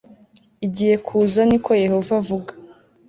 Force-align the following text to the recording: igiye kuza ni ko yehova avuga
igiye 0.65 0.95
kuza 1.05 1.41
ni 1.49 1.57
ko 1.63 1.71
yehova 1.83 2.11
avuga 2.21 2.51